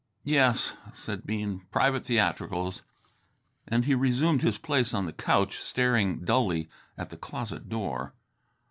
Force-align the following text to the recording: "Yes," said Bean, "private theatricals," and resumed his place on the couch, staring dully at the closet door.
"Yes," 0.25 0.75
said 0.95 1.27
Bean, 1.27 1.67
"private 1.69 2.07
theatricals," 2.07 2.81
and 3.67 3.85
resumed 3.85 4.41
his 4.41 4.57
place 4.57 4.95
on 4.95 5.05
the 5.05 5.13
couch, 5.13 5.59
staring 5.59 6.25
dully 6.25 6.69
at 6.97 7.11
the 7.11 7.17
closet 7.17 7.69
door. 7.69 8.15